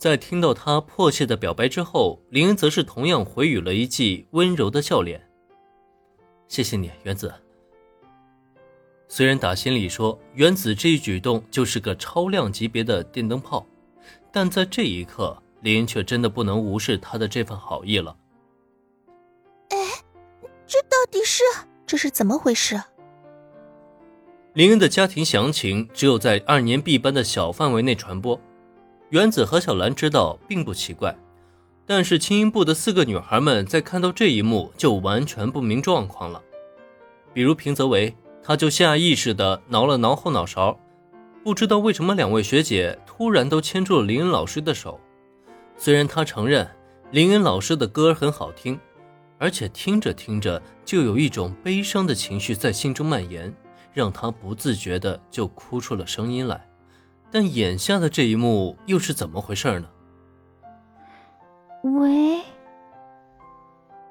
[0.00, 5.20] 在听到他迫切的表白之后，林恩则是同样回语了一记温柔的笑脸。
[6.48, 7.30] 谢谢你，原子。
[9.08, 13.66] 虽然打心里说原子这一举动就是个超量级别的电灯泡，
[14.32, 18.16] 但在这一刻，林恩却真的不能无视他的这份好意了。
[19.68, 19.76] 哎，
[20.66, 21.44] 这到底是
[21.86, 22.82] 这是怎么回事？
[24.54, 28.40] 林恩的家庭详情只有在二年 B 班的小范围内传播，
[29.10, 31.16] 原子和小兰知道并不奇怪，
[31.84, 36.40] 但是轻音部的四个女孩们在看到这一幕就完全不明状况了，
[37.32, 38.14] 比如平泽唯。
[38.42, 40.80] 他就下意识地挠了挠后脑勺，
[41.44, 44.98] 不知道为什么两位学姐突然都牵住了林恩老师的手。
[45.76, 46.66] 虽然他承认
[47.10, 48.80] 林恩老师的歌很好听，
[49.38, 53.54] 而且听着听着就有一种悲伤的情绪在心中蔓延，
[53.92, 56.69] 让他不自觉地就哭出了声音来。
[57.30, 59.88] 但眼下的这一幕又是怎么回事呢？
[61.82, 62.42] 喂，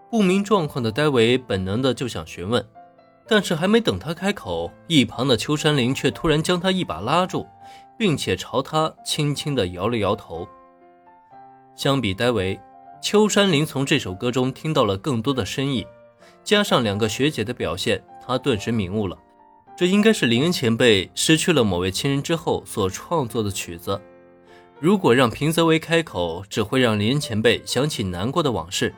[0.10, 2.66] 不明状况的戴维本能的就想询问。
[3.32, 7.46] 但是还没等他开口，一旁的秋山林却突然将他一把拉住，
[7.96, 10.48] 并且朝他轻轻的摇了摇头。
[11.76, 12.60] 相比戴维，
[13.04, 15.86] 秋山林从这首歌中听到了更多的深意，
[16.44, 19.16] 加上两个学姐的表现，他顿时明悟了，
[19.80, 24.02] 这应该是林恩前辈失去了某位亲人之后所创作的曲子。
[24.78, 28.94] 如果让平泽唯开口，只会让林恩前辈想起难过的往事。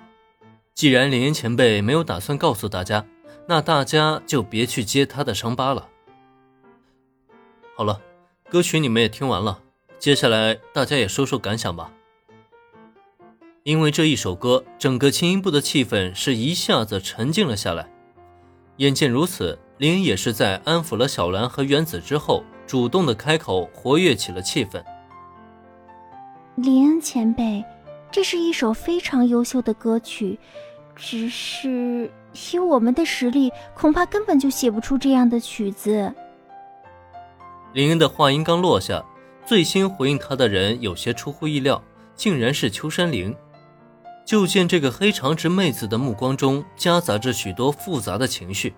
[0.74, 3.06] 既然林恩前辈没有打算告诉大家。
[3.48, 5.88] 那大家就别去揭他的伤疤了。
[7.76, 8.02] 好了，
[8.50, 9.62] 歌曲你们也听完了，
[10.00, 11.94] 接下来大家也说说感想吧。
[13.62, 17.88] 因为这一首歌，整个轻音部的气氛是一下子沉静了下来。
[18.78, 24.80] 眼见如此，林恩也是在安抚了小兰和原子之后，主动的开口，活跃起了气氛。
[26.54, 27.66] 林恩前辈，
[28.12, 30.38] 这是一首非常优秀的歌曲，
[30.96, 32.12] 只是。
[32.54, 36.14] 以我们的实力，恐怕根本就写不出这样的曲子。
[37.74, 39.04] 林恩的话音刚落下，
[39.48, 41.84] 最先回应他的人有些出乎意料，
[42.16, 43.36] 竟然是秋山玲。
[44.24, 48.76] 就见这个黑长直妹子的目光中夹杂着许多复杂的情绪，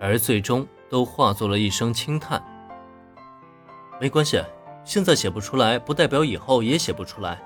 [0.00, 2.42] 而最终都化作了一声轻叹
[4.00, 4.42] ：“没关系，
[4.84, 7.42] 现在写不出来，不代表以后也写不出来。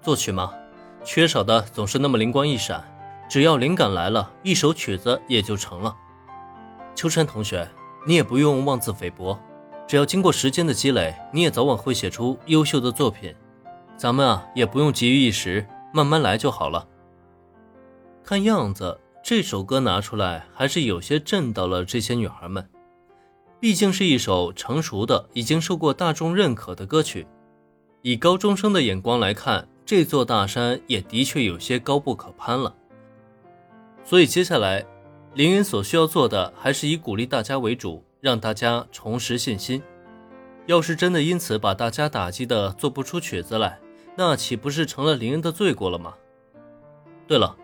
[0.00, 0.52] 作曲嘛，
[1.04, 2.84] 缺少的总是那么灵光一闪。”
[3.28, 5.96] 只要灵感来了，一首曲子也就成了。
[6.94, 7.66] 秋山同学，
[8.06, 9.38] 你也不用妄自菲薄，
[9.86, 13.34] 只要经过时间的积累，你也早晚会写出优秀的作品。
[13.96, 16.86] 咱们啊，也不用急于一时，慢慢来就好了。
[18.22, 22.68] 看样子，这首歌拿出来还是有些震到了这些女孩们。
[23.60, 27.24] 毕竟是一首成熟的、已经受过大众认可的歌曲。
[28.02, 32.74] 以高中生的眼光来看，这座大山也的确有些高不可攀了。
[34.02, 34.84] 所以接下来，
[35.34, 39.80] 林恩所需要做的还是以鼓励大家为主，让大家重拾信心。
[40.66, 43.78] 要是真的因此把大家打击的做不出曲子来，
[44.16, 46.14] 那岂不是成了林恩的罪过了吗？
[47.28, 47.56] 对了，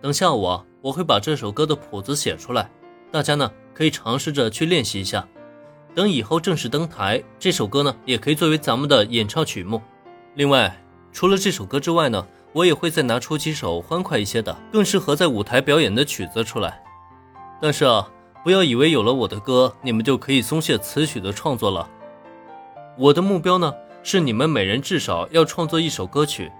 [0.00, 2.70] 等下午啊，我会把这首歌的谱子写出来，
[3.10, 5.26] 大家呢可以尝试着去练习一下。
[5.94, 9.80] 等以后正式登台，这首歌呢也可以作为咱们的演唱曲目。
[10.34, 10.76] 另外，
[11.10, 12.26] 除了这首歌之外呢。
[12.54, 16.80] 我也会再拿出几首欢快一些的、更适合在舞台表演的曲子出来。
[17.60, 18.08] 但是啊，
[18.44, 21.90] 不要以为有了我的歌，你们就可以松懈词曲的创作了。
[22.96, 23.74] 我的目标呢，
[24.04, 26.52] 是你们每人至少要创作一首歌曲，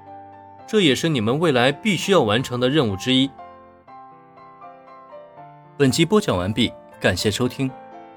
[0.67, 3.31] 这也是你们未来必须要完成的任务之一。
[5.77, 7.69] 本集播讲完毕，感谢收听，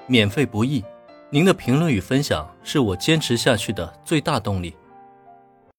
[0.05, 0.85] 免费不易，
[1.31, 4.75] 您的评论与分享是我坚持下去的最大动力。